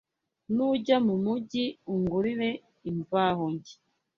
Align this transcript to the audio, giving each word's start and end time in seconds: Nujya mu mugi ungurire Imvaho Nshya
Nujya 0.55 0.97
mu 1.07 1.15
mugi 1.25 1.65
ungurire 1.93 2.49
Imvaho 2.91 3.43
Nshya 3.55 3.77